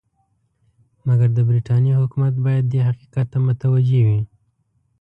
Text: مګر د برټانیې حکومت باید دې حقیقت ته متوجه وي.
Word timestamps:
مګر 1.07 1.29
د 1.33 1.39
برټانیې 1.47 1.93
حکومت 2.01 2.33
باید 2.45 2.65
دې 2.71 2.79
حقیقت 2.87 3.27
ته 3.33 3.37
متوجه 3.47 4.01
وي. 4.07 4.19